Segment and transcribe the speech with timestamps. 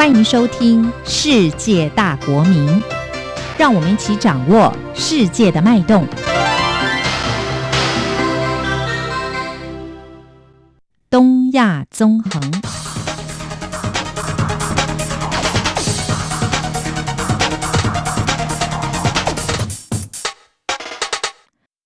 [0.00, 2.66] 欢迎收听《世界大国民》，
[3.58, 6.08] 让我们一起掌握世界的脉动。
[11.10, 12.40] 东亚纵横，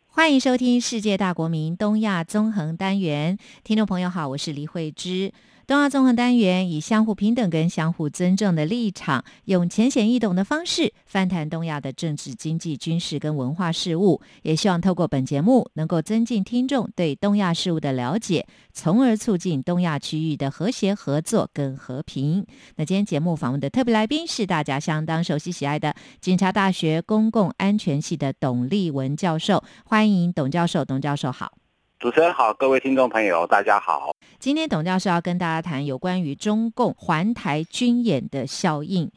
[0.07, 3.37] 欢迎收听《世界大国民》东亚纵横单元。
[3.65, 5.33] 听众朋友好，我是李慧芝。
[5.67, 22.47] 东亚综合单元以相互平等跟相互尊重的立场，用浅显易懂的方式翻谈东亚的政治、经济、军事跟文化事务，也希望透过本节目能够增进听众对东亚事务的了解，从而促进东亚区域的和谐合作跟和平。
[22.77, 31.64] 那今天节目访问的特别来宾是大家相当熟悉喜爱的警察大学公共安全系的董立文教授，欢迎董教授，董教授好。
[32.05, 34.15] 主持人好，各位听众朋友，大家好。
[34.39, 39.11] 今天董教授要跟大家谈有关于中共环台军演的效应。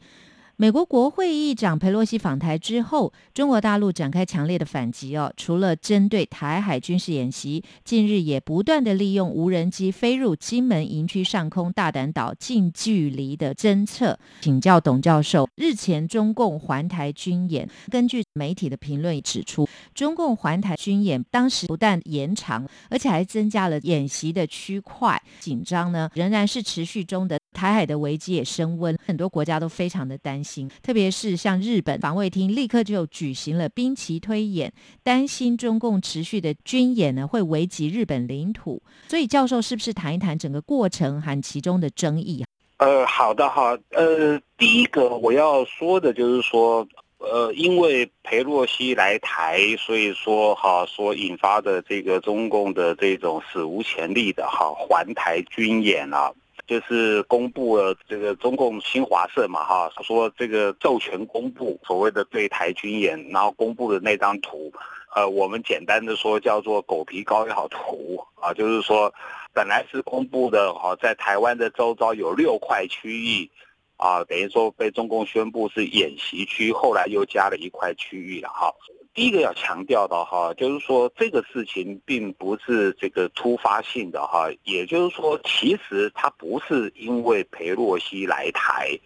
[0.60, 5.32] 美国国会议长佩洛西访台之后，中国大陆展开强烈的反击哦。
[5.36, 14.18] 除了针对台海军事演习，近日也不断的利用无人机飞入金门营区上空大胆岛近距离的侦测。
[14.40, 27.38] 请教董教授，日前中共环台军演，根据媒体的评论指出，中共环台军演当时不但延长，而且还增加了演习的区块，紧张呢仍然是持续中的。
[27.50, 30.47] 台海的危机也升温，很多国家都非常的担心，
[30.82, 38.82] 特别是像日本防卫厅立刻就举行了兵棋推演，担心中共持续的军演呢会危及日本领土。
[39.08, 42.44] 所以教授是不是谈一谈整个过程和其中的争议？
[42.78, 46.86] 呃，好的哈，呃，第一个我要说的就是说，
[47.18, 56.32] 呃，因为裴洛西来台，所以说哈所引发的这个中共的这种史无前例的哈环台军演啊。
[56.68, 64.70] 就是公布了这个中共新华社嘛，哈，说这个授权公布所谓的对台军演，然后公布的那张图，
[65.16, 69.10] 呃，我们简单的说叫做狗皮膏药图啊，就是说
[69.54, 73.50] 本来是公布的哈，在台湾的周遭有六块区域，
[73.96, 78.70] 啊，等于说被中共宣布是演习区，后来又加了一块区域了哈。
[79.18, 88.96] 第一个要强调的哈，就是说这个事情并不是这个突发性的哈，也就是说，其实他不是因为裴洛西来台，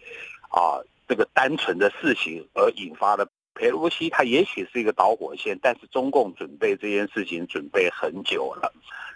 [0.51, 3.27] 啊，这个单纯的事情而引发的。
[3.55, 8.71] 裴洛西他也许是一个导火线，但是中共准备这件事情准备很久了。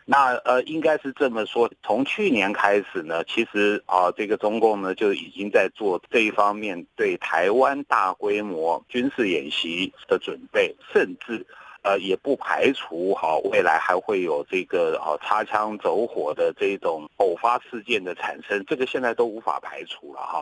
[0.10, 11.46] 那呃，应该是这么说，从去年开始呢，其实啊，这个中共呢就已经在做这一方面对台湾大规模军事演习的准备，甚至
[11.82, 20.42] 呃也不排除哈未来还会有这个啊擦枪走火的这种偶发事件的产生，这个现在都无法排除了哈。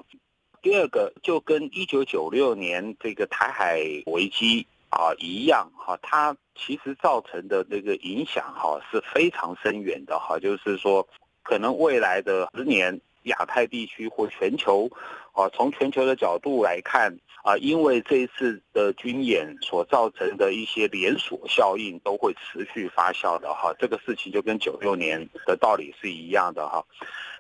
[0.62, 11.06] 第二个就跟一九九六年这个台海危机啊一样哈，它其实造成的这个影响哈是非常深远的哈，就是说
[11.44, 14.90] 可能未来的十年亚太地区或全球
[15.34, 17.14] 啊，从全球的角度来看
[17.44, 26.82] 啊，因为这一次的军演所造成的一些连锁效应都会持续发酵的哈，这个事情就跟九六年的道理是一样的哈。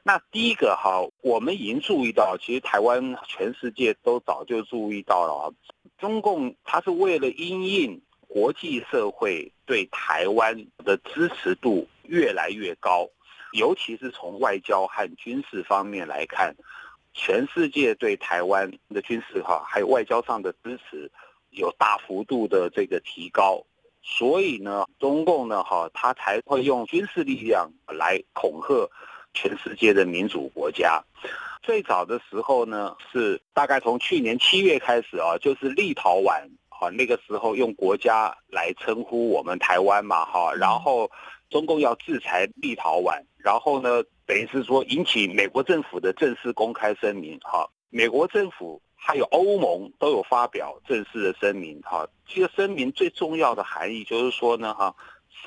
[0.03, 5.53] 那第一个哈，我们已经注意到，其实台湾全世界都早就注意到了，
[5.97, 13.09] 中共它是为了因应国际社会对台湾的支持度越来越高，
[13.53, 16.53] 尤其是从外交和军事方面来看，
[17.13, 21.09] 全世界对台湾的军事哈还有外交上的支持
[21.51, 23.63] 有大幅度的这个提高，
[24.03, 28.89] 所以呢，中共呢哈，他才会用军事力量来恐吓。
[29.35, 31.03] 全世界的民主国家，
[31.61, 41.11] 最早的时候呢，是大概从去年七月开始啊，就是立陶宛啊，那个时候用国家来称呼我们台湾嘛，哈，然后
[41.49, 54.95] 中共要制裁立陶宛，然后呢，等于是说引起美国政府的正式公开声明，哈，美国政府还有欧盟都有发表正式的声明，哈，这个声明最重要的含义就是说呢，哈，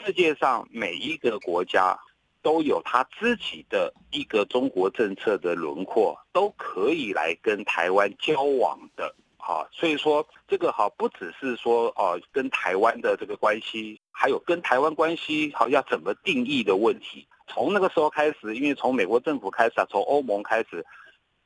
[0.04, 1.98] 世界上每一个国家。
[2.42, 17.26] 都有他自己的一个中国政策的轮廓，都可以来跟台湾交往的，啊，所以说这个哈不只是说哦跟台湾的这个关系，还有跟台湾关系好要怎么定义的问题。
[17.46, 20.84] 从那个时候开始，因为从美国政府开始啊，从欧盟开始，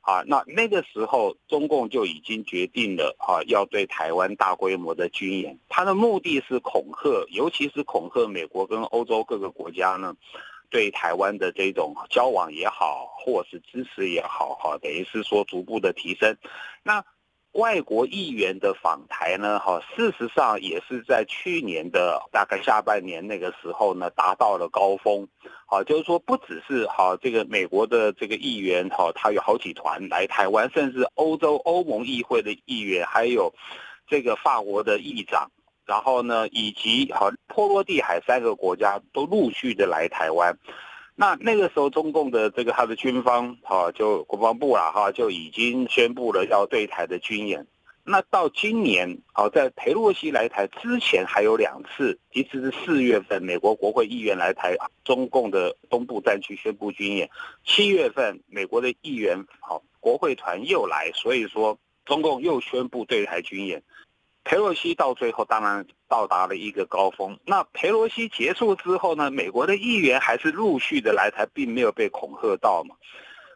[0.01, 10.15] 啊，那那个时候中共就已经决定了啊，要对台湾大规模的军演，他的目的是恐吓，尤其是恐吓美国跟欧洲各个国家呢。
[10.73, 16.35] 对台湾的这种交往也好，或是支持也好，哈，等于是说逐步的提升。
[16.81, 17.05] 那
[17.51, 25.27] 外国议员的访台呢，哈，事实上也是在去年的大概下半年那个时候呢，达到了高峰。
[25.67, 33.53] 好，就是说不只是哈这个美国的这个议员哈，他有好几团来台湾，甚至欧洲欧盟议会的议员，还有
[34.07, 35.51] 这个法国的议长。
[35.85, 40.57] 然后呢，以及好波罗的海三个国家都陆续的来台湾，
[41.15, 47.67] 那那个时候中共的这个他的军方哈就国防部啦哈就已经宣布了要对台的军演。
[48.05, 54.75] 那到今年好在佩洛西来台之前还有两次，一次是四月份美国国会议员来台，
[55.05, 57.27] 中共的东部战区宣布军演；
[57.63, 63.81] 七月份美国的议员好国会团又来，所以说中共又宣布对台军演。
[64.43, 67.39] 佩洛西到最后当然到达了一个高峰。
[67.45, 69.31] 那佩洛西结束之后呢？
[69.31, 72.95] 美国的议员还是陆续的来台，并没有被恐吓到嘛？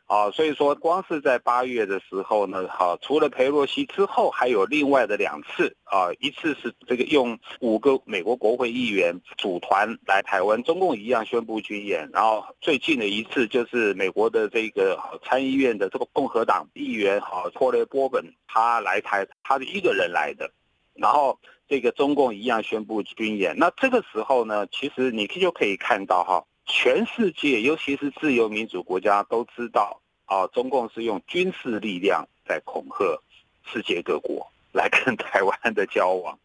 [0.05, 12.09] 啊，所以说光是在八月的时候呢，好，除了佩洛西之后，还有另外的两次啊，一次是这个用五个美国国会议员组团来台湾，中共一样宣布军演。
[12.13, 20.49] 然后最近的一次就是美国的这个参议院的这个共和党议员哈托雷波本，他来台，他是一个人来的。
[20.97, 33.21] 然后这个中共一样宣布军演，那这个时候呢，其实你就可以看到哈，全世界尤其是自由民主国家都知道啊，中共是用军事力量在恐吓
[33.63, 36.39] 世界各国来跟台湾的交往，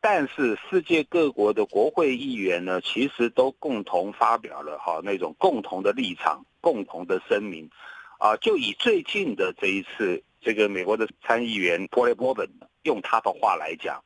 [0.00, 7.68] 但是世界各国的国会议员呢，其实都共同发表了哈那种共同的立场、共同的声明，
[8.18, 12.48] 啊，就以最近的这一次，这个美国的参议员波雷波本。
[12.82, 14.02] 用他的话来讲，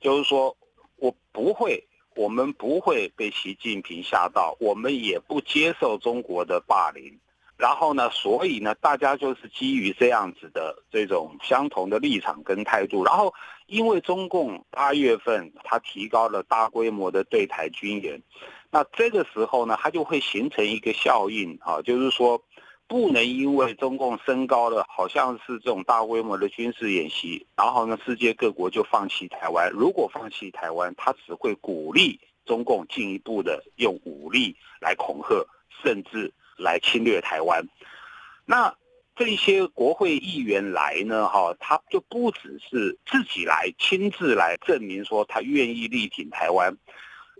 [0.00, 0.56] 就是说，
[0.96, 7.18] 我不会，我们不会被习近平吓到，我们也不接受中国的霸凌。
[7.56, 13.04] 然后呢，所以呢，大家就是基于这样子的这种相同的立场跟态度。
[13.04, 13.32] 然后，
[13.66, 18.20] 因为中共八月份他提高了大规模的对台军演，
[18.70, 22.42] 那这个时候呢，它就会形成一个效应啊，就是说。
[22.88, 29.68] 不能因为中共升高了，好像是这种大规模的军事演习，然后呢，世界各国就放弃台湾。
[29.72, 35.44] 如果放弃台湾，他只会鼓励中共进一步的用武力来恐吓，
[35.82, 37.66] 甚至来侵略台湾。
[38.44, 38.72] 那
[39.16, 41.26] 这些国会议员来呢？
[41.28, 46.76] 哈，他就不只是自己来，亲自来证明说他愿意力挺台湾。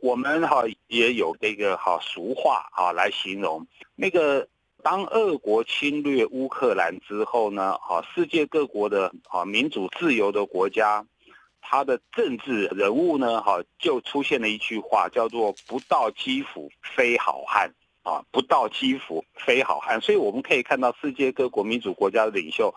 [0.03, 3.65] 我们哈也有这个哈俗话啊来形容
[3.95, 4.49] 那个。
[4.89, 7.77] 当俄国侵略乌克兰之后呢？
[7.79, 11.05] 哈，世界各国的啊民主自由的国家，
[11.61, 13.43] 他的政治人物呢？
[13.43, 17.69] 哈，就出现了一句话，叫做“不到基辅非好汉”
[18.05, 19.99] 啊，“不到基辅非好汉”。
[20.01, 22.73] 所以我们可以看到，世界各国民主国家的领袖，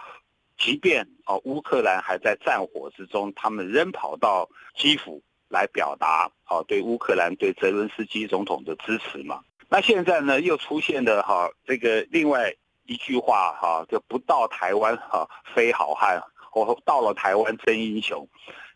[0.58, 9.42] 即便啊乌克兰还在战火之中，他们仍跑到基辅来表达啊对乌克兰、对泽伦斯基总统的支持嘛。
[9.70, 12.52] 那现在呢，又出现了哈这个另外
[12.86, 16.22] 一句话哈，就不到台湾哈非好汉，
[16.52, 18.28] 或到了台湾真英雄，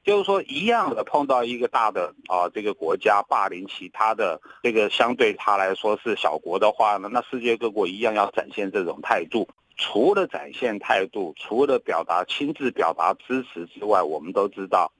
[0.04, 9.48] 就是说一样的碰到一个大的啊这个国家霸凌其他的这个相对他来说是小国的话呢，那世界各国一样要展现这种态度。
[9.76, 14.94] 除了展现态度，除了表达亲自表达支持之外，我们都知道。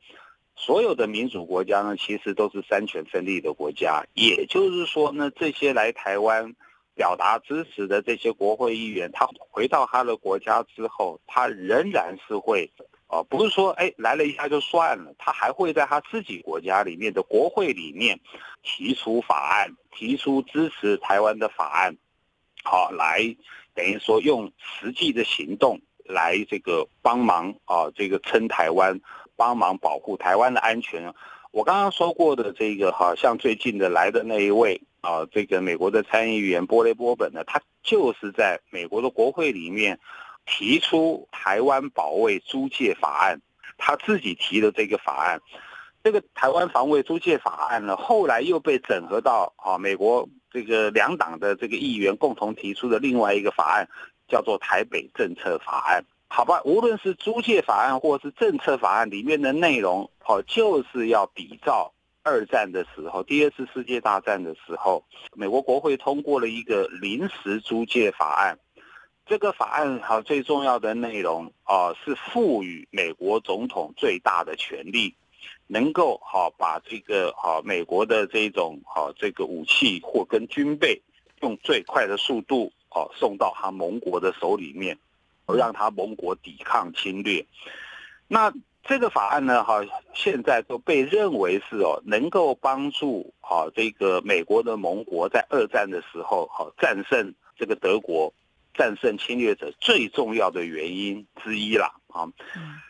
[0.56, 4.04] 所有的民主国家呢，其实都是三权分立的国家。
[4.14, 6.54] 也就是说呢，这些来台湾
[6.96, 12.72] 表达支持的这些国会议员，他回到他的国家之后，他仍然是会，
[13.08, 18.20] 啊，不是说哎来了一下就算了，他还会在他自己国家里面的国会里面
[18.62, 21.98] 提出法案，提出支持台湾的法案，
[22.64, 23.36] 好来
[23.74, 29.02] 等于说用实际的行动来这个帮忙啊，这个撑台湾。
[29.36, 31.14] 帮忙保护台湾的安全。
[31.52, 40.00] 我刚刚说过的这个，哈，像最近的来的那一位啊，这个美国的参议员波雷波本呢，他就是在美国的国会里面
[40.46, 43.40] 提出台湾保卫租界法案，
[43.78, 45.40] 他自己提的这个法案。
[46.04, 53.88] 这个台湾防卫租界法案呢，后来又被整合到啊，美国这个两党的这个议员共同提出的另外一个法案，
[54.28, 56.04] 叫做台北政策法案。
[56.36, 68.58] 好吧，无论是租借法案或是政策法案里面的内容，好，就是要比照二战的时候，第二次世界大战的时候，美国国会通过了一个临时租借法案。
[69.28, 75.14] 这个法案好最重要的内容啊，是赋予美国总统最大的权利，
[75.68, 81.00] 能够好把这个好美国的这种好这个武器或跟军备。
[81.42, 84.98] 用最快的速度哦送到他盟国的手里面，
[85.48, 87.46] 让他盟国抵抗侵略。
[88.28, 89.84] 那这个法案呢，哈，
[90.14, 98.34] 现在都被认为是哦，能够帮助哈这个美国的盟国在二战的时候哈战胜这个德国。
[98.76, 102.26] 战胜侵略者最重要的原因之一了啊，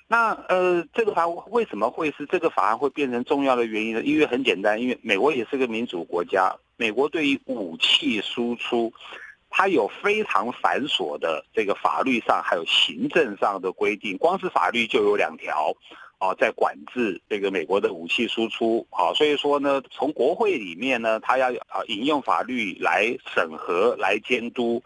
[0.08, 4.02] 那呃，这个法为什么会是这个法案会变成重要的原因呢？
[4.02, 8.94] 因为很简单，因为美国也是个民主国家，美国对于武器输出，
[9.56, 15.72] 它有非常繁琐的这个法律上还有行政上的规定，光是法律就有两条
[16.18, 24.82] 啊，在管制这个美国的武器输出啊，所以说呢，从国会里面呢，它要啊引用法律来审核来监督。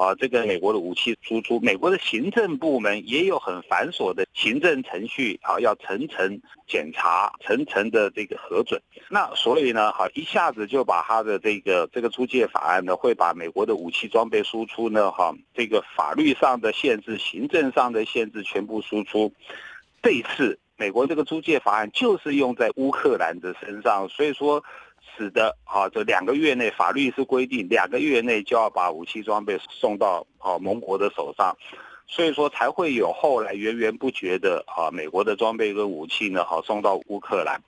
[0.00, 8.80] 啊，这个美国的武器输出，美国的行政部门也有很繁琐的行政程序啊，要层层检查、层层的这个核准。
[9.10, 19.30] 那所以呢，好一下子就把他的这个这个租借法案呢，会把美国的武器装备输出呢，哈，这个法律上的限制、行政上的限制全部输出。
[20.02, 24.64] 这一次，美国这个租借法案就是用在乌克兰的身上，所以说。
[25.16, 31.56] 使得啊，这两个月内法律是规定两个月内就要把武器装备送到啊盟国的手上，
[32.06, 37.60] 所以说才会有后来源源不绝的啊美国的装备跟武器呢，好送到乌克兰。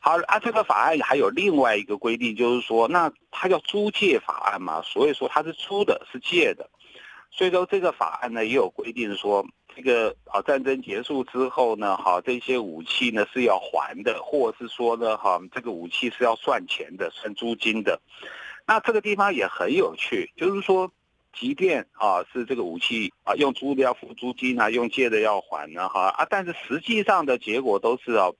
[0.00, 6.68] 好啊，这个法案还有另外一个规定，就是说那它叫租借法案嘛，所以说它是租的，是借的，
[7.30, 9.46] 所以说这个法案呢也有规定说。
[9.76, 18.00] 这个啊，战争结束之后呢，哈，这些武器呢是要还的，或者是说呢，哈，这个武器是要算钱的，算租金的。
[18.66, 20.90] 那这个地方也很有趣，就是说，
[21.32, 28.34] 即便啊是这个武器啊用租的要付租金啊，用借的要还呢，哈啊，但是实际上的结果都是哦，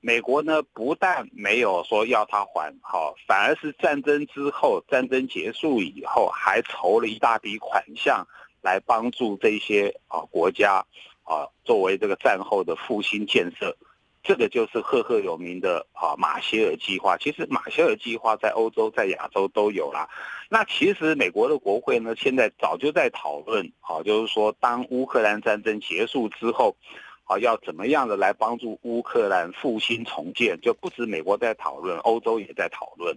[0.00, 8.26] 美国呢不但没有说要他还，哈，反而是战争之后，战争结束以后还筹了一大笔款项。
[8.62, 10.84] 来帮助这些啊国家
[11.24, 13.76] 啊作为这个战后的复兴建设，
[14.22, 17.16] 这个就是赫赫有名的啊马歇尔计划。
[17.16, 20.08] 其实马歇尔计划在欧洲、在亚洲都有啦。
[20.48, 26.76] 那其实美国的国会呢，现在早就在讨论，啊，就是说当乌克兰战争结束之后，
[27.24, 33.16] 啊要怎么样的来帮助乌克兰复兴重建，就不止美国在讨论，欧洲也在讨论。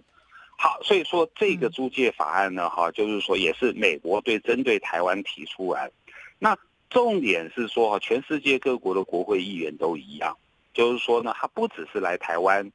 [0.64, 5.90] 好，所以说这个租借法案呢，哈，就是说也是美国对针对台湾提出来。
[6.38, 6.56] 那
[6.88, 10.34] 重点是说，哈，全世界各国的国会议员都一样，
[10.72, 12.72] 就是说呢，他不只是来台湾，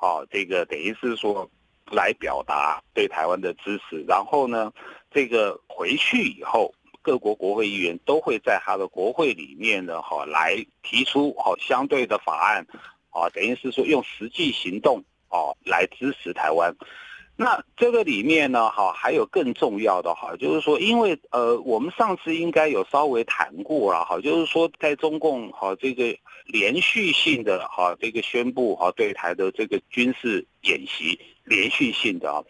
[0.00, 1.48] 哦，这个等于是说
[1.92, 4.72] 来表达对台湾的支持，然后呢，
[5.12, 12.66] 这个回去以后，各国国会议员都会在他的国会里面呢，哈，来提出好相对的法案，
[13.10, 16.74] 啊，等于是说用实际行动，哦，来支持台湾。
[17.40, 32.42] 那这个里面呢，哈，还有更重要的哈，就是说，因为呃，我们上次应该有稍微谈过了哈，就是说，在中共哈这个连续性的哈这个宣布哈对台的这个军事演习连续性的啊，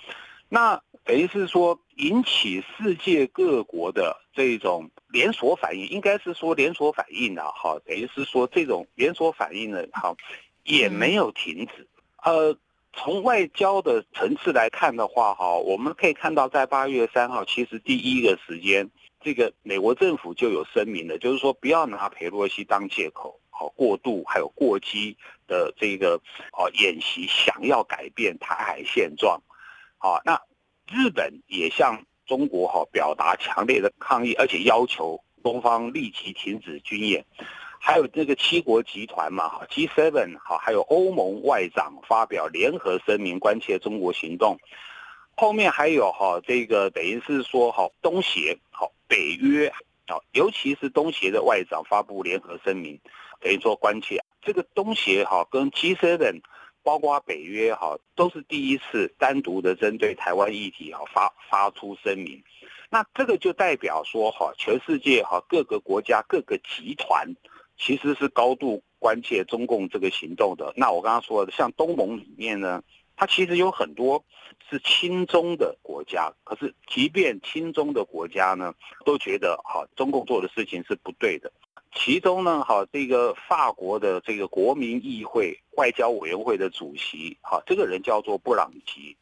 [0.49, 10.17] 那等于是说引起世界各国的这种连锁反应，应该是说连锁反应的哈，等于是说这种连锁反应呢，哈，
[10.65, 11.87] 也没有停止，
[12.25, 12.57] 呃。
[12.99, 18.91] 从外交的层次来看的话，哈，我们可以看到，在八月三号，其实第一个时间，
[19.21, 26.21] 这个美国政府就有声明了，就是说不要拿佩洛西当借口，好过度还有过激的这个
[26.53, 29.41] 哦演习，想要改变台海现状，
[29.97, 30.41] 好，那
[30.91, 37.25] 日本也向中国哈表达强烈的抗议，而且要求中方立即停止军演。
[37.81, 44.59] 还有这个七国集团嘛，哈，G7 好，还有欧盟外长发表联合声明，关切中国行动。
[45.37, 49.73] 后面还有哈，这个等于是说哈，东协好，北约
[50.07, 53.01] 好，尤其是东协的外长发布联合声明，
[53.41, 56.43] 等于说关切这个东协哈，跟 G7
[56.83, 62.43] 包括北约哈，都是第一次单独的针对台湾议题哈发发出声明。
[62.91, 67.35] 那这个就代表说哈，全世界哈各个国家各个集团。
[67.79, 70.73] 其实是高度关切中共这个行动的。
[70.77, 72.83] 那我刚刚说的，像东盟里面呢，
[73.17, 74.25] 它其实有很多
[74.69, 76.33] 是亲中的国家。
[76.43, 81.53] 可是，即便亲中的国家呢，都觉得哈，中共做的事情是不对的。
[81.95, 89.17] 其中呢，哈，这个法国的这个国民议会外交委员会的主席，哈，这个人叫做布朗吉，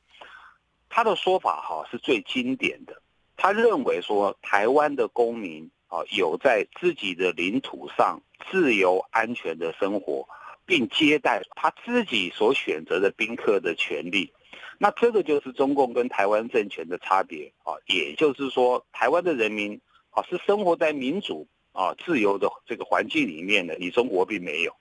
[0.89, 3.03] 他的说法哈是最经典的。
[3.37, 5.71] 他认为说，台湾的公民。
[5.89, 10.29] 啊，有在自己的领土上自由安全的生活，
[10.65, 14.33] 并接待他自己所选择的宾客的权利。
[14.79, 24.73] 那这个就是中共跟台湾政权的差别啊，也就是说，台湾的人民啊是生活在民主啊自由的这个环境里面的，你中国并没有。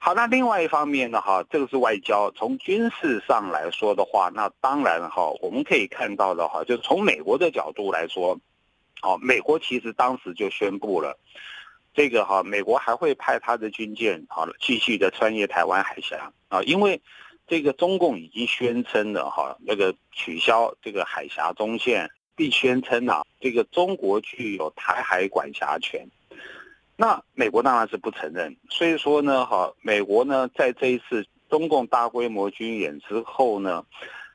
[0.00, 2.30] 好，那另外一方面呢，哈，这个是外交。
[2.30, 8.38] 从军事上来说的话，那当然哈，我们可以看到的哈，就是从美国的角度来说，
[9.02, 11.18] 哦，美国其实当时就宣布了，
[11.94, 17.00] 这个哈，美国还会派他的军舰，好了，继续的穿越台湾海峡啊，因为
[17.46, 26.06] 这个中共已经宣称了哈，那个取消这个海峡中线，并宣称啊，这个中国具有台海管辖权。
[26.96, 33.86] 那美国当然是不承认，所以说呢，哈，美国呢在这一次中共大规模军演之后呢，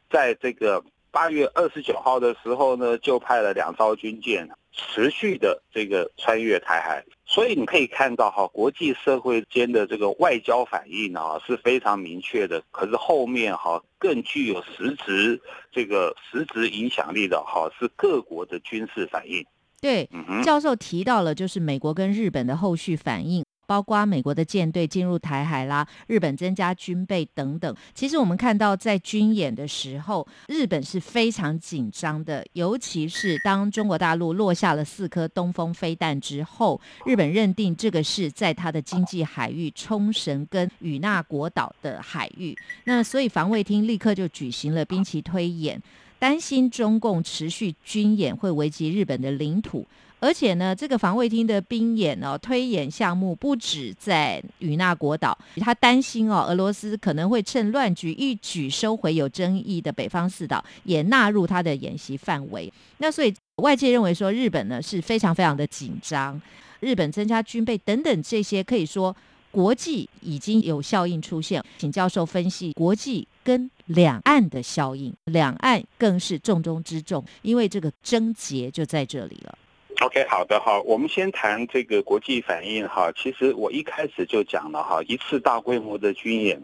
[0.09, 0.81] 在这个
[1.13, 15.39] 八月二十九号的时候呢，就派了两艘军舰持续的这个穿越台海，所以你可以看到哈，国际社会间的这个外交反应啊是非常明确的，可是后面哈更具有实质
[15.71, 19.45] 这个实质影响力的哈是各国的军事反应。
[19.79, 20.09] 对，
[20.43, 27.75] 教授提到了就是美国跟日本的后续反应，包括美国的舰队进入台海啦，日本增加军备等等。
[27.93, 45.81] 其实我们看到在军演的时候，日本是非常紧张的，尤其是当中国大陆落下了四颗东风飞弹之后，日本认定这个是在它的经济海域冲绳跟与那国岛的海域，那所以防卫厅立刻就举行了兵棋推演。
[46.19, 49.85] 担心中共持续军演会危及日本的领土，
[50.23, 62.71] 而且呢，这个防卫厅的兵演哦，推演项目不止在与那国岛，他担心哦，俄罗斯可能会趁乱局一举收回有争议的北方四岛，也纳入他的演习范围。
[62.99, 66.41] 那所以外界认为说，日本呢是非常非常的紧张，
[66.79, 69.13] 日本增加军备等等这些，可以说
[69.51, 71.61] 国际已经有效应出现。
[71.77, 73.27] 请教授分析国际。
[73.43, 79.57] 跟两岸的效应，两岸更是重中之重，因为这个症结就在这里了。
[80.03, 83.09] OK，好的哈，我们先谈这个国际反应哈。
[83.13, 86.61] 其实我一开始就讲了哈，一次大规模的军演，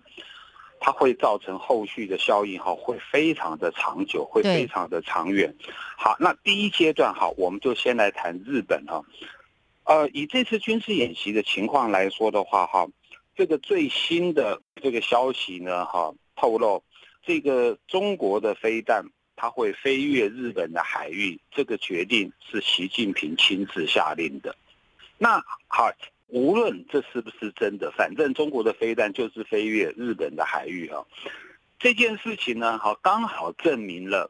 [0.82, 5.56] 它会造成后续的效应哈，会非常的长久，会非常的长远。
[5.98, 9.02] 好，那第一阶段哈，我们就先来谈日本哈。
[9.86, 12.90] 呃，以这次军事演习的情况来说的话哈，
[13.38, 16.14] 这个最新的这个消息呢哈。
[16.36, 16.84] 透露，
[17.26, 19.06] 这个中国的飞弹
[19.42, 24.54] 它会飞越日本的海域，这个决定是习近平亲自下令的。
[25.18, 25.90] 那好，
[26.28, 31.06] 无论这是不是真的，反正中国的飞弹就是飞越日本的海域啊。
[31.80, 34.30] 这件事情呢，好刚好证明了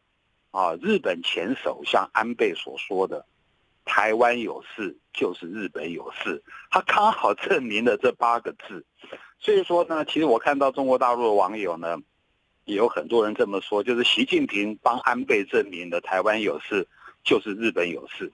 [0.51, 3.25] 啊，日本前首相安倍所说的
[3.85, 8.85] “台湾有事就是日本有事”，他刚好证明了这八个字。
[9.39, 11.97] 所以说呢，其实我看到中国大陆的网友呢，
[12.69, 16.87] 也有很多人这么说，就是习近平帮安倍证明了台湾有事
[17.23, 18.31] 就是日本有事。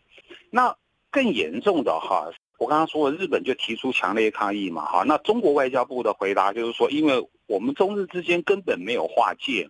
[0.50, 0.76] 那
[1.10, 9.69] 更严重的哈，我刚刚说了，日本就提出强烈抗议嘛，哈，那中国外交部的回答就是说，因为我们中日之间根本没有划界，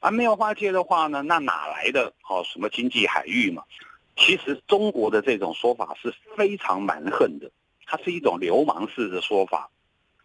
[0.00, 3.62] 啊，没有划界的话呢，那哪来的哦什么经济海域嘛？
[4.16, 7.48] 其实中国的这种说法是非常蛮横的，
[7.86, 9.70] 它是一种流氓式的说法。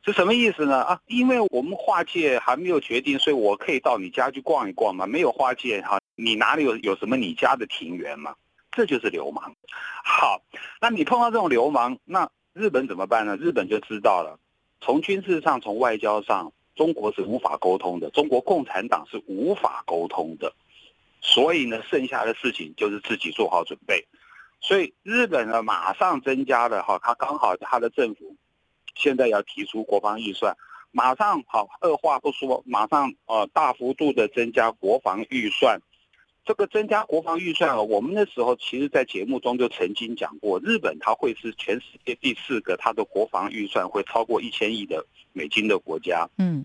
[0.05, 0.83] 是什么意思呢？
[0.83, 5.07] 啊，因为我们划界还没有决定，所以我可以到你家去逛一逛嘛。
[5.07, 8.35] 没有划界哈，你哪里有有什么你家的庭园嘛？
[8.71, 9.55] 这就是流氓。
[10.03, 10.43] 好，
[10.79, 13.35] 那你碰到这种流氓，那日本怎么办呢？
[13.37, 14.37] 日本就知道了，
[14.79, 20.53] 从军事上、从外交上，中国是无法沟通的，中国共产党是无法沟通的。
[21.19, 24.05] 所以呢，剩下的事情就是自己做好准备。
[24.61, 28.35] 所以日本呢，马上增加了哈，他刚好他的政府。
[28.95, 30.55] 现在要提出国防预算，
[30.91, 35.79] 马上好，二话不说，马上呃大幅度的增加国防预算。
[36.45, 45.03] 这个增加国防预算，我们那时候其实，在节目中就曾经讲过，日本它会是全世界第四个，它的国防预算会超过一千亿的
[45.33, 46.29] 美金的国家。
[46.37, 46.63] 嗯，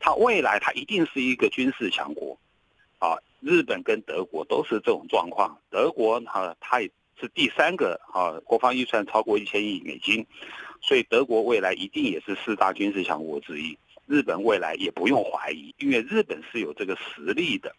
[0.00, 2.36] 它未来它一定是一个军事强国。
[2.98, 6.90] 啊，日本跟德国都是这种状况，德国哈它也
[7.20, 10.26] 是第三个啊，国防预算超过一千亿美金。
[10.80, 17.74] 所以德国未来一定也是四大军事强国之一，日本未来也不用怀疑，因为日本是有这个实力的。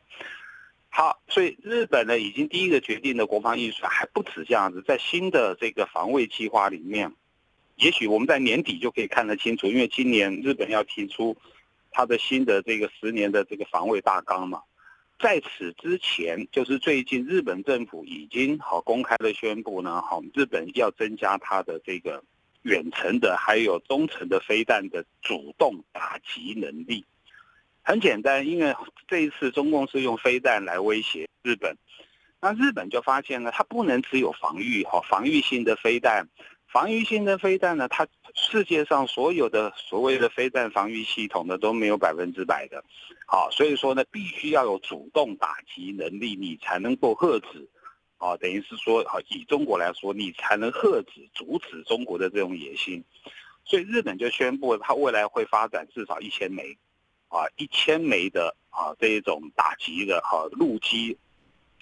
[0.89, 7.13] 好，所以日本呢已经第一个决定的国防预算还不止这样子，在新的这个防卫计划里面，
[7.75, 11.37] 也许我们在年底就可以看得清楚，因为今年日本要提出
[11.91, 14.61] 它的新的这个十年的这个防卫大纲嘛。
[15.19, 22.23] 在此之前，就是最近日本政府已经好公开的宣布呢，好日本要增加它的这个。
[22.67, 27.05] 远程的还有中程的飞弹的主动打击能力，
[27.81, 28.75] 很简单，因为
[29.07, 31.77] 这一次中共是用飞弹来威胁日本，
[32.41, 36.27] 那日本就发现了，它不能只有防御哈，防御性的飞弹，
[36.67, 42.83] 防御性的飞弹呢，它世界上所有的所谓的飞弹防御系统呢都没有百分之百的，
[43.25, 47.65] 好，所以说呢，必须要有主动打击能力，你才能够遏止，
[48.17, 53.03] 啊，等于是说，好，以中国来说，你才能遏止、阻止中国的这种野心，
[53.63, 56.77] 所以日本就宣布，它未来会发展至少一千枚。
[57.29, 61.17] 啊，一千枚的啊，这一种打击的哈陆基，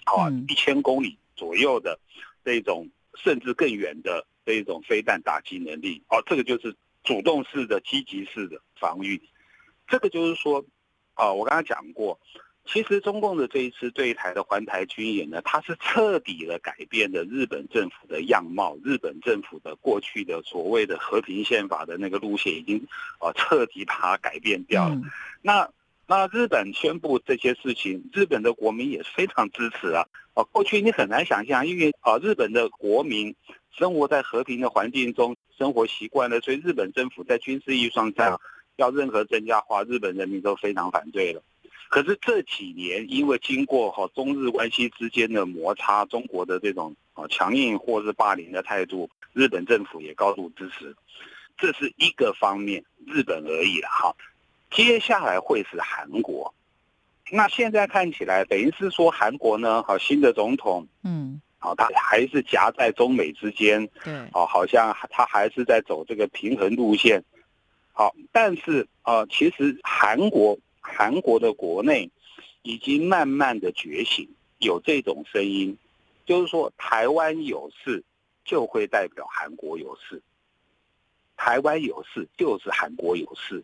[0.04, 1.96] 啊，一千公里左右的
[2.44, 9.22] 这种，甚至更远的这一种飞弹打击能力，哦，这个就是主动式的、积极式的防御。
[9.86, 10.64] 这个就是说，
[11.14, 12.18] 啊，我刚刚讲过。
[12.66, 18.76] 其实中共的这一次对台的环台军演呢，它是彻底的改变了日本政府的样貌。
[18.84, 22.86] 日本政府的过去的所谓的和平宪法的那个路线，已经
[23.18, 25.00] 啊彻底把它改变掉了。
[25.42, 25.70] 那
[26.08, 30.04] 那日本宣布这些事情，日本的国民也是非常支持啊。
[30.34, 33.34] 啊，过去你很难想象，因为啊日本的国民
[33.70, 38.40] 生活在和平的环境中，生活习惯了，所以日本政府在军事预算上
[38.76, 41.42] 要任何增加话，日本人民都非常反对了。
[41.88, 50.94] 可是这几年，因为经过哈中日关系之间的摩擦，中国的这种啊强硬或是霸凌的态度，日本政府也高度支持，
[51.56, 54.14] 这是一个方面，日本而已了哈。
[54.70, 56.52] 接下来会是韩国，
[57.30, 67.22] 那现在看起来等于是说韩国呢，好新的总统，嗯，好他还是夹在中美之间，对，哦好像他还是在走这个平衡路线，
[67.92, 70.58] 好，但是啊其实韩国。
[70.88, 72.10] 韩国的国内
[72.62, 75.76] 已经慢慢的觉醒，有这种声音，
[76.24, 78.02] 就是说台湾有事
[78.44, 80.22] 就会代表韩国有事，
[81.36, 83.62] 台湾有事就是韩国有事，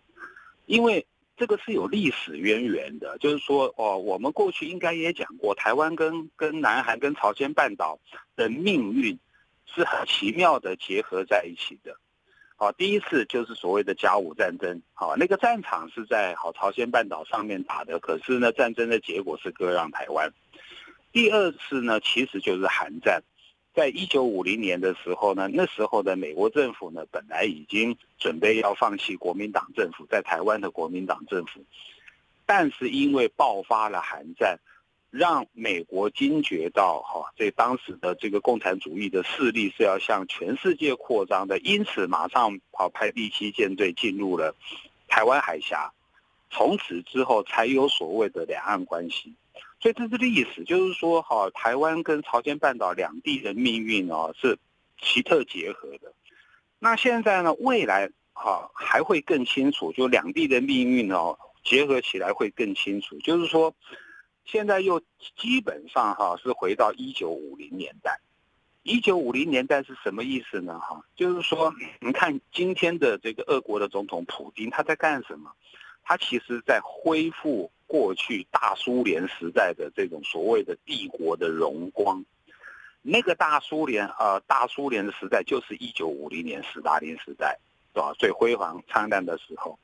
[0.66, 1.06] 因为
[1.36, 7.98] 这个是有历史渊源的，就是说哦，我们过去应该也讲过，台湾跟跟南韩跟朝鲜半岛
[8.36, 9.18] 的命运
[9.64, 11.96] 是很奇妙的结合在一起的。
[12.62, 20.32] 好，第一次就是所谓的甲午战争，好，那个战场是在好朝鲜半岛上面打的，可是呢，战争的结果是割让台湾。
[21.10, 23.20] 第二次呢，其实就是韩战，
[23.74, 31.64] 在一九五零年的时候呢，那时候的美国政府呢，本来已经准备要放弃国民党政府在台湾的国民党政府，
[32.46, 34.56] 但是因为爆发了韩战。
[35.12, 44.54] 让美国惊觉到，哈，这当时的这个共产主义的势力是要向全世界扩张的，因此马上跑派第七舰队进入了
[45.08, 45.92] 台湾海峡，
[46.50, 49.34] 从此之后才有所谓的两岸关系。
[49.80, 54.58] 所以这是历史，就是说，哈，台湾跟朝鲜半岛两地的命运哦是
[54.98, 56.14] 奇特结合的。
[56.78, 63.74] 那现在呢，未来哈还会更清楚，就两地的命运哦结合起来会更清楚，就是说。
[64.44, 65.00] 现在又
[65.36, 68.20] 基本上哈是回到一九五零年代，
[68.82, 70.78] 一九五零年代是什么意思呢？
[70.80, 75.50] 哈，就是说，你看今天的这个俄国的总统普京他在干什么？
[76.02, 82.24] 他其实在恢复过去大苏联时代的这种所谓的帝国的荣光。
[83.00, 87.58] 那个大苏联啊，大苏联的时代就是一九五零年斯大林时代，
[87.94, 88.12] 是吧？
[88.18, 89.78] 最辉煌灿烂的时候。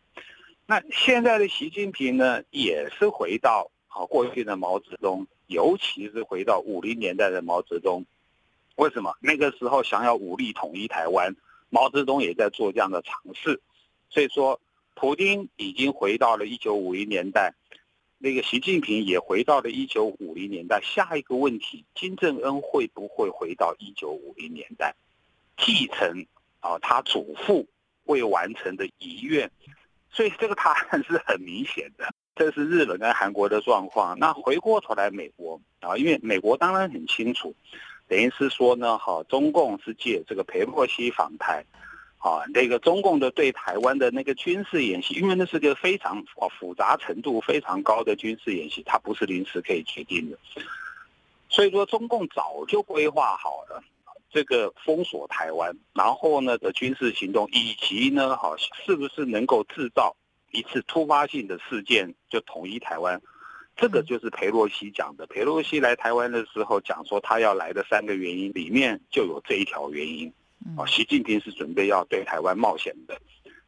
[0.66, 3.70] 那现在的习近平呢，也是回到。
[3.98, 8.06] 好，过去的毛泽东，尤其是回到五零年代的毛泽东，
[8.76, 11.34] 为什么那个时候想要武力统一台湾？
[11.68, 13.60] 毛泽东也在做这样的尝试。
[14.08, 14.60] 所以说，
[14.94, 17.54] 普京已经回到了一九五零年代，
[18.18, 20.80] 那个习近平也回到了一九五零年代。
[20.80, 24.94] 下一个问题，金正恩会不会回到一九五零年代，
[25.56, 26.24] 继承
[26.60, 27.66] 啊他祖父
[28.04, 29.50] 未完成的遗愿？
[30.12, 32.14] 所以这个答案是很明显的。
[32.38, 34.16] 这是日本跟韩国的状况。
[34.16, 37.52] 那回过头来，美国啊，因为美国当然很清楚，
[38.06, 41.64] 等于是说呢，哈，中共是借这个裴洛西访台，
[42.18, 50.38] 啊，那个中共的对台湾的那个军事演习，因为那是个非常啊复杂程度非常高的军事演习，它不是临时可以决定的。
[51.48, 53.82] 所以说，中共早就规划好了
[54.30, 58.54] 这个封锁台湾，然后呢的军事行动，以及呢，哈，
[58.86, 60.14] 是不是能够制造。
[60.50, 63.20] 一次突发性的事件就统一台湾，
[63.76, 65.26] 这个就是裴洛西讲的。
[65.26, 70.32] 裴洛西来台湾的时候讲说，他要来的三个原因里面就有这一条原因。
[70.76, 73.18] 啊，习近平是准备要对台湾冒险的，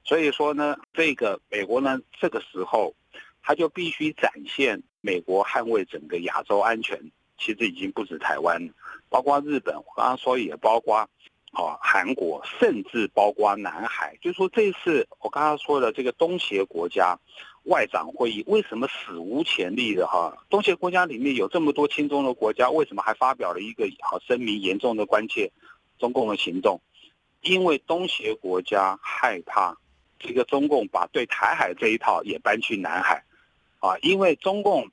[0.05, 2.95] 所以说呢，这个美国呢，这个时候
[3.43, 7.01] 他就必须展现美国捍卫整个亚洲安全。
[7.39, 8.61] 其实已经不止台湾，
[9.09, 11.09] 包括日本，我刚刚说也包括
[11.53, 17.19] 啊，韩国，甚至包括南海，就是说这次我刚刚说的这个东协国家
[17.65, 20.33] 外长会议，为什么史无前例的哈？
[20.49, 25.51] 东协国家里面有这么多亲中的国家，为什么还发表了一个好声明，严重的关切
[25.99, 26.81] 中共的行动？
[27.43, 29.77] 因为东协国家害怕
[30.21, 33.25] 这个中共把对台海这一套也搬去南海，
[33.81, 34.89] 啊，因为中共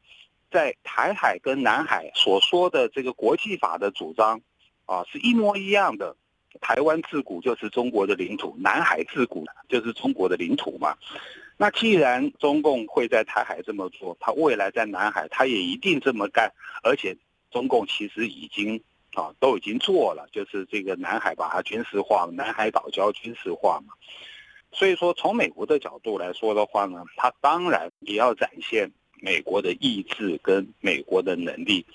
[0.49, 4.41] 在台海跟南海所说的这个国际法的主张，
[4.85, 6.15] 啊，是一模一样的。
[6.61, 10.95] 台湾自古就是中国的领土，南海自古就是中国的领土嘛。
[11.57, 16.51] 那既然中共会在台海这么做，他未来在南海他也一定这么干。
[16.83, 17.17] 而且
[17.49, 18.79] 中共其实已经
[19.15, 23.93] 啊都已经做了，就是这个南海把它军事化，南海岛礁军事化嘛。
[24.71, 31.85] 所以说，从美国的角度来说的话呢，他当然也要展现美国的意志跟美国的能力。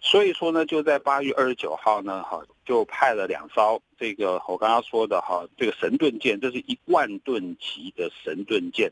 [0.00, 8.90] 所以说呢，就在八月二十九号呢，哈，就派了两艘这个我刚刚说的哈，这个神盾舰，这是一万吨级的神盾舰，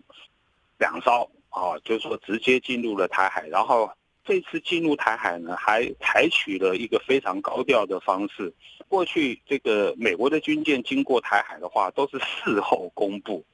[0.79, 3.49] 两艘啊，就是说直接进入了台海。
[3.49, 3.91] 然后
[4.25, 8.53] 这次进入台海呢，还采取了一个非常高调的方式。
[8.89, 13.45] 过去这个美国的军舰经过台海的话，都是事后公布。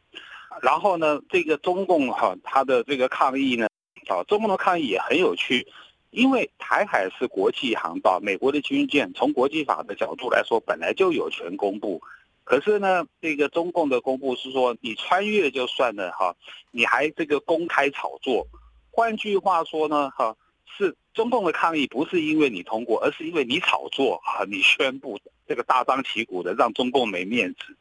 [0.60, 3.68] 然后呢，这个中共哈，他的这个抗议呢，
[4.08, 5.66] 啊，中共的抗议也很有趣。
[6.10, 12.00] 因为台海是国际航道，美国的军舰从国际法的角度来说，本来就有权公布。
[12.44, 16.34] 可是呢，这个中共的公布是说，你穿越就算了哈，
[16.70, 18.46] 你还这个公开炒作。
[18.90, 20.34] 换句话说呢，哈，
[20.78, 27.76] 是中共的抗议不是因为你通过，而是因为你炒作啊，你宣布这个大张旗鼓的让中共没面子。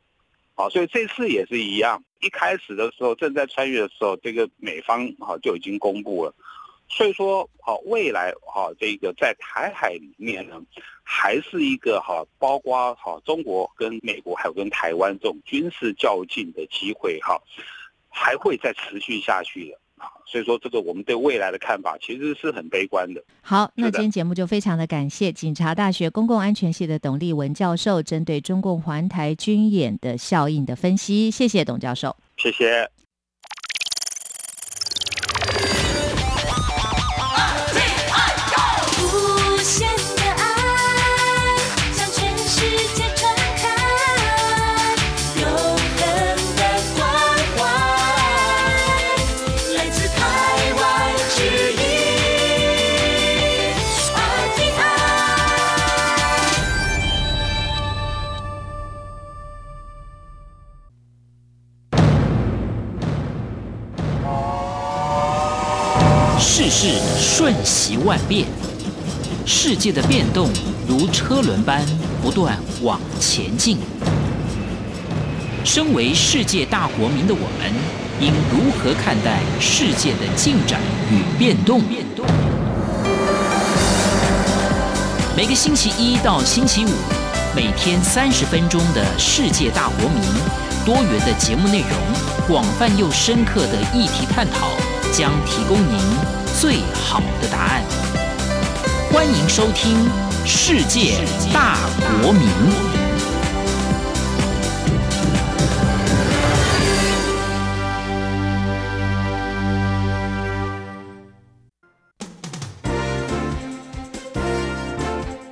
[0.54, 6.36] 好，所以这次也是一样，一开始的时候正在穿越的时候，这个美方哈就已经公布了。
[6.90, 10.56] 所以说，好未来哈，这个在台海里面呢，
[11.04, 17.40] 还是一个哈，包括哈中国跟美国还有跟台湾这种军事较劲的机会哈，
[18.10, 20.08] 还会再持续下去的啊。
[20.26, 23.22] 所以说，这个我们对未来的看法其实是很悲观的。
[23.42, 32.90] 好，那今天节目就非常的感谢警察大学公共安全系的董立文教授针对中共环台军演的效应的分析，谢谢董教授，谢谢。
[68.08, 68.48] 万变，
[69.46, 70.48] 世界的变动
[70.88, 71.86] 如车轮般
[72.24, 73.78] 不断往前进。
[75.66, 77.70] 身为世界大国民的我们，
[78.22, 80.80] 应如何看待世界的进展
[81.12, 81.82] 与变动？
[85.36, 86.90] 每个星期一到星期五，
[87.54, 90.22] 每天三十分钟的世界大国民，
[90.86, 94.70] 多元的节目内容，广泛又深刻的议题探讨，
[95.12, 96.47] 将提供您。
[96.60, 97.84] 最好的答案。
[99.14, 99.96] 欢迎收听
[100.44, 101.78] 《世界大
[102.24, 102.42] 国民》。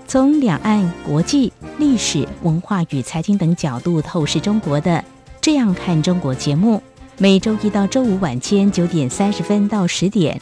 [0.08, 4.92] 从两岸、国际、历史文化与财经等角度透视中国的
[5.40, 6.82] 《这样看中国》节目，
[7.20, 10.42] 每周一到周五晚间九点三十分到十点。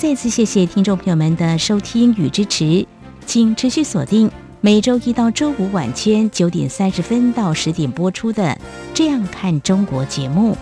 [0.00, 2.86] 再次谢谢听众朋友们的收听与支持，
[3.26, 4.30] 请持续锁定
[4.62, 8.44] 每周一到周五晚间九点三十分到十点播出的
[8.94, 10.56] 《这样看中国》节目。